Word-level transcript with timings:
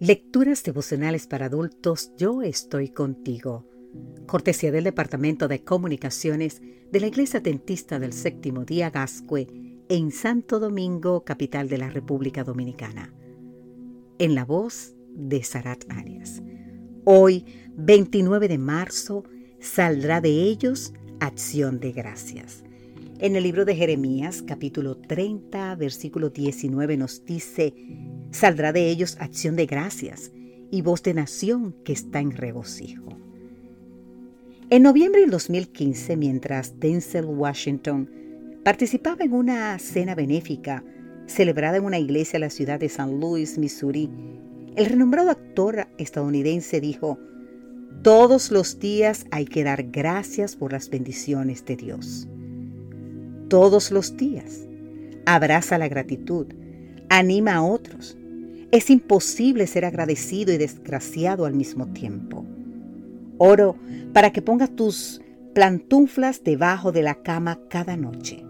Lecturas 0.00 0.62
devocionales 0.62 1.26
para 1.26 1.44
adultos, 1.44 2.12
yo 2.16 2.40
estoy 2.40 2.88
contigo. 2.88 3.66
Cortesía 4.26 4.72
del 4.72 4.84
Departamento 4.84 5.46
de 5.46 5.62
Comunicaciones 5.62 6.62
de 6.90 7.00
la 7.00 7.06
Iglesia 7.06 7.40
Dentista 7.40 7.98
del 7.98 8.14
Séptimo 8.14 8.64
Día 8.64 8.88
Gascue 8.88 9.46
en 9.90 10.10
Santo 10.10 10.58
Domingo, 10.58 11.22
capital 11.22 11.68
de 11.68 11.76
la 11.76 11.90
República 11.90 12.44
Dominicana. 12.44 13.12
En 14.18 14.34
la 14.34 14.46
voz 14.46 14.94
de 15.14 15.42
Sarat 15.42 15.84
Arias. 15.90 16.40
Hoy, 17.04 17.44
29 17.76 18.48
de 18.48 18.56
marzo, 18.56 19.24
saldrá 19.58 20.22
de 20.22 20.30
ellos 20.30 20.94
acción 21.20 21.78
de 21.78 21.92
gracias. 21.92 22.64
En 23.18 23.36
el 23.36 23.42
libro 23.42 23.66
de 23.66 23.76
Jeremías, 23.76 24.40
capítulo 24.40 24.96
30, 24.96 25.74
versículo 25.74 26.30
19, 26.30 26.96
nos 26.96 27.22
dice, 27.26 27.74
Saldrá 28.30 28.72
de 28.72 28.88
ellos 28.88 29.16
acción 29.20 29.56
de 29.56 29.66
gracias 29.66 30.32
y 30.70 30.82
voz 30.82 31.02
de 31.02 31.14
nación 31.14 31.74
que 31.84 31.92
está 31.92 32.20
en 32.20 32.30
regocijo. 32.30 33.08
En 34.70 34.84
noviembre 34.84 35.22
del 35.22 35.30
2015, 35.30 36.16
mientras 36.16 36.78
Denzel 36.78 37.24
Washington 37.24 38.08
participaba 38.62 39.24
en 39.24 39.32
una 39.32 39.78
cena 39.78 40.14
benéfica 40.14 40.84
celebrada 41.26 41.78
en 41.78 41.84
una 41.84 41.98
iglesia 41.98 42.36
en 42.36 42.42
la 42.42 42.50
ciudad 42.50 42.78
de 42.78 42.88
San 42.88 43.20
Louis, 43.20 43.58
Missouri, 43.58 44.10
el 44.76 44.86
renombrado 44.86 45.30
actor 45.30 45.88
estadounidense 45.98 46.80
dijo, 46.80 47.18
todos 48.02 48.50
los 48.50 48.78
días 48.78 49.26
hay 49.30 49.44
que 49.44 49.64
dar 49.64 49.84
gracias 49.90 50.56
por 50.56 50.72
las 50.72 50.88
bendiciones 50.88 51.64
de 51.64 51.76
Dios. 51.76 52.28
Todos 53.48 53.90
los 53.90 54.16
días. 54.16 54.66
Abraza 55.26 55.76
la 55.78 55.88
gratitud, 55.88 56.46
anima 57.08 57.56
a 57.56 57.62
otros, 57.62 58.16
es 58.70 58.90
imposible 58.90 59.66
ser 59.66 59.84
agradecido 59.84 60.52
y 60.52 60.58
desgraciado 60.58 61.44
al 61.44 61.54
mismo 61.54 61.86
tiempo. 61.88 62.44
Oro 63.38 63.76
para 64.12 64.32
que 64.32 64.42
pongas 64.42 64.74
tus 64.76 65.20
plantuflas 65.54 66.44
debajo 66.44 66.92
de 66.92 67.02
la 67.02 67.16
cama 67.16 67.58
cada 67.68 67.96
noche, 67.96 68.44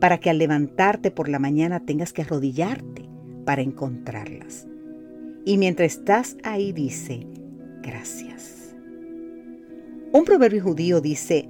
para 0.00 0.18
que 0.18 0.30
al 0.30 0.38
levantarte 0.38 1.10
por 1.10 1.28
la 1.28 1.38
mañana 1.38 1.80
tengas 1.80 2.12
que 2.12 2.22
arrodillarte 2.22 3.08
para 3.44 3.62
encontrarlas. 3.62 4.66
Y 5.44 5.58
mientras 5.58 5.92
estás 5.92 6.36
ahí 6.42 6.72
dice, 6.72 7.26
gracias. 7.82 8.74
Un 10.12 10.24
proverbio 10.24 10.62
judío 10.62 11.00
dice, 11.00 11.48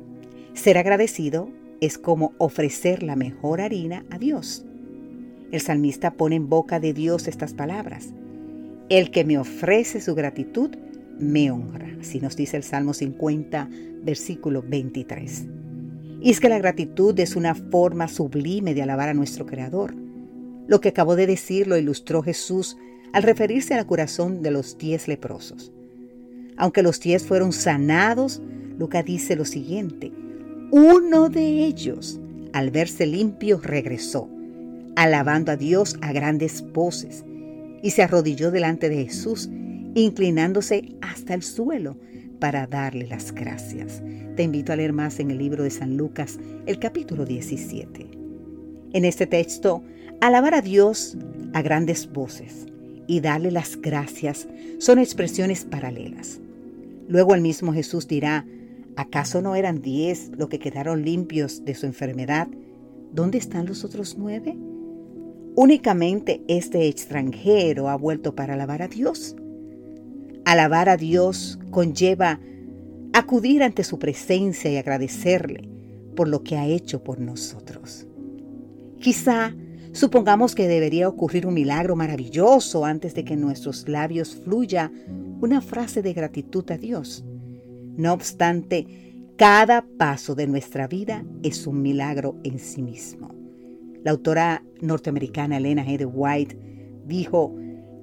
ser 0.55 0.79
agradecido 0.79 1.49
es 1.81 1.99
como 1.99 2.33
ofrecer 2.39 3.03
la 3.03 3.15
mejor 3.15 3.61
harina 3.61 4.05
a 4.11 4.19
Dios. 4.19 4.65
El 5.55 5.61
salmista 5.61 6.11
pone 6.15 6.35
en 6.35 6.49
boca 6.49 6.81
de 6.81 6.93
Dios 6.93 7.29
estas 7.29 7.55
palabras. 7.55 8.09
El 8.89 9.13
que 9.13 9.23
me 9.23 9.39
ofrece 9.39 10.01
su 10.01 10.17
gratitud, 10.17 10.71
me 11.21 11.53
honra. 11.53 11.97
Así 12.01 12.19
nos 12.19 12.35
dice 12.35 12.57
el 12.57 12.65
Salmo 12.65 12.93
50, 12.93 13.69
versículo 14.03 14.65
23. 14.67 15.45
Y 16.21 16.31
es 16.33 16.41
que 16.41 16.49
la 16.49 16.59
gratitud 16.59 17.17
es 17.21 17.37
una 17.37 17.55
forma 17.55 18.09
sublime 18.09 18.75
de 18.75 18.83
alabar 18.83 19.11
a 19.11 19.15
nuestro 19.15 19.47
Creador. 19.47 19.95
Lo 20.67 20.81
que 20.81 20.89
acabó 20.89 21.15
de 21.15 21.29
decir 21.29 21.69
lo 21.69 21.77
ilustró 21.77 22.25
Jesús 22.25 22.77
al 23.13 23.23
referirse 23.23 23.75
al 23.75 23.87
corazón 23.87 24.43
de 24.43 24.51
los 24.51 24.77
diez 24.77 25.07
leprosos. 25.07 25.71
Aunque 26.57 26.83
los 26.83 26.99
diez 26.99 27.23
fueron 27.23 27.53
sanados, 27.53 28.43
Lucas 28.77 29.05
dice 29.05 29.37
lo 29.37 29.45
siguiente, 29.45 30.11
uno 30.73 31.29
de 31.29 31.65
ellos, 31.65 32.19
al 32.53 32.73
verse 32.73 33.07
limpio, 33.07 33.61
regresó 33.63 34.29
alabando 34.97 35.53
a 35.53 35.57
Dios 35.57 35.97
a 36.01 36.13
grandes 36.13 36.63
voces, 36.73 37.25
y 37.83 37.91
se 37.91 38.03
arrodilló 38.03 38.51
delante 38.51 38.89
de 38.89 39.05
Jesús, 39.05 39.51
inclinándose 39.95 40.97
hasta 41.03 41.35
el 41.35 41.43
suelo 41.43 41.97
para 42.41 42.67
darle 42.67 43.07
las 43.07 43.33
gracias. 43.33 44.03
Te 44.37 44.43
invito 44.43 44.73
a 44.73 44.77
leer 44.77 44.93
más 44.93 45.21
en 45.21 45.31
el 45.31 45.39
libro 45.39 45.63
de 45.65 45.71
San 45.71 45.97
Lucas, 45.97 46.39
el 46.67 46.79
capítulo 46.79 47.25
17. 47.25 48.09
En 48.93 49.05
este 49.05 49.27
texto, 49.27 49.83
alabar 50.21 50.55
a 50.55 50.61
Dios 50.61 51.17
a 51.53 51.63
grandes 51.63 52.11
voces 52.13 52.67
y 53.07 53.21
darle 53.21 53.51
las 53.51 53.77
gracias 53.81 54.49
son 54.79 54.99
expresiones 54.99 55.65
paralelas. 55.65 56.41
Luego 57.09 57.35
el 57.35 57.41
mismo 57.43 57.73
Jesús 57.73 58.09
dirá, 58.09 58.47
¿acaso 58.97 59.43
no 59.43 59.55
eran 59.55 59.83
diez 59.83 60.31
los 60.37 60.49
que 60.49 60.59
quedaron 60.59 61.05
limpios 61.05 61.65
de 61.65 61.75
su 61.75 61.87
enfermedad? 61.87 62.49
¿Dónde 63.13 63.39
están 63.39 63.67
los 63.67 63.85
otros 63.85 64.17
nueve? 64.19 64.57
Únicamente 65.57 66.43
este 66.49 66.89
extranjero 66.89 67.89
ha 67.89 67.97
vuelto 67.97 68.35
para 68.35 68.55
alabar 68.55 68.83
a 68.83 68.89
Dios. 68.89 69.37
Alabar 70.45 70.89
a 70.89 70.97
Dios 70.97 71.61
conlleva 71.71 72.41
acudir 73.13 73.63
ante 73.63 73.85
su 73.85 74.01
presencia 74.01 74.71
y 74.71 74.77
agradecerle 74.77 75.69
por 76.17 76.27
lo 76.29 76.43
que 76.43 76.57
ha 76.57 76.67
hecho 76.67 77.05
por 77.05 77.21
nosotros. 77.21 78.07
Quizá 78.99 79.55
supongamos 79.93 80.57
que 80.57 80.67
debería 80.67 81.09
ocurrir 81.09 81.47
un 81.47 81.55
milagro 81.55 81.95
maravilloso 81.95 82.85
antes 82.85 83.15
de 83.15 83.25
que 83.25 83.35
en 83.35 83.41
nuestros 83.41 83.89
labios 83.89 84.35
fluya 84.35 84.91
una 85.41 85.61
frase 85.61 86.03
de 86.03 86.15
gratitud 86.15 86.69
a 86.73 86.79
Dios. 86.79 87.25
No 87.97 88.13
obstante, 88.13 88.87
cada 89.37 89.87
paso 89.99 90.35
de 90.35 90.49
nuestra 90.49 90.89
vida 90.89 91.25
es 91.45 91.69
un 91.69 91.81
milagro 91.81 92.39
en 92.43 92.59
sí 92.59 92.83
mismo. 92.83 93.34
La 94.05 94.11
autora 94.11 94.63
norteamericana 94.83 95.57
Elena 95.57 95.85
G. 95.85 96.09
White 96.13 96.59
dijo, 97.07 97.57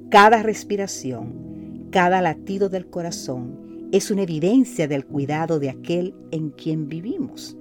cada 0.09 0.41
respiración, 0.41 1.87
cada 1.91 2.23
latido 2.23 2.69
del 2.69 2.87
corazón 2.87 3.87
es 3.91 4.09
una 4.09 4.23
evidencia 4.23 4.87
del 4.87 5.05
cuidado 5.05 5.59
de 5.59 5.69
aquel 5.69 6.15
en 6.31 6.49
quien 6.49 6.89
vivimos. 6.89 7.55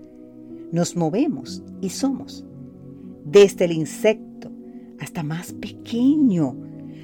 Nos 0.72 0.96
movemos 0.96 1.62
y 1.82 1.90
somos. 1.90 2.46
Desde 3.26 3.66
el 3.66 3.72
insecto 3.72 4.50
hasta 4.98 5.22
más 5.22 5.52
pequeño, 5.52 6.56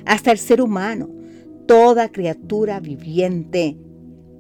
hasta 0.07 0.33
el 0.33 0.39
ser 0.39 0.63
humano, 0.63 1.11
toda 1.67 2.13
criatura 2.13 2.81
viviente 2.81 3.77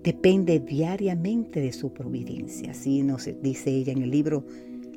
depende 0.03 0.61
diariamente 0.61 1.61
de 1.61 1.73
su 1.73 1.93
providencia. 1.93 2.71
Así 2.71 3.03
nos 3.03 3.29
dice 3.43 3.71
ella 3.71 3.93
en 3.93 4.03
el 4.03 4.11
libro 4.11 4.47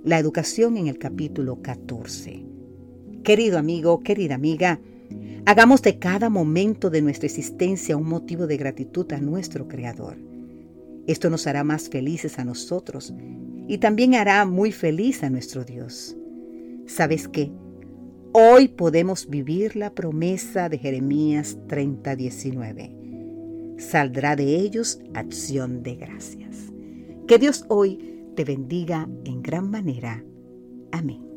la 0.04 0.18
educación 0.18 0.78
en 0.78 0.88
el 0.88 0.98
capítulo 0.98 1.62
14. 1.62 2.46
Querido 3.24 3.58
amigo, 3.58 4.00
querida 4.00 4.36
amiga, 4.36 4.80
hagamos 5.46 5.82
de 5.82 6.00
cada 6.00 6.30
momento 6.30 6.90
de 6.90 7.02
nuestra 7.02 7.26
existencia 7.28 7.98
un 7.98 8.08
motivo 8.08 8.48
de 8.48 8.56
gratitud 8.58 9.12
a 9.12 9.20
nuestro 9.20 9.68
Creador. 9.68 10.16
Esto 11.06 11.30
nos 11.30 11.48
hará 11.48 11.66
más 11.66 11.90
felices 11.90 12.40
a 12.40 12.46
nosotros 12.46 13.14
y 13.68 13.80
también 13.80 14.16
hará 14.16 14.46
muy 14.46 14.72
feliz 14.72 15.22
a 15.24 15.30
nuestro 15.30 15.66
Dios. 15.66 16.16
¿Sabes 16.86 17.28
qué? 17.28 17.52
Hoy 18.32 18.70
podemos 18.70 19.28
vivir 19.28 19.76
la 19.76 19.94
promesa 19.94 20.70
de 20.70 20.78
Jeremías 20.78 21.58
30:19. 21.68 22.96
Saldrá 23.78 24.38
de 24.38 24.56
ellos 24.56 25.02
acción 25.14 25.84
de 25.84 25.96
gracias. 25.96 26.72
Que 27.28 27.38
Dios 27.38 27.66
hoy 27.68 28.09
te 28.40 28.46
bendiga 28.46 29.06
en 29.26 29.42
gran 29.42 29.70
manera. 29.70 30.24
Amén. 30.94 31.29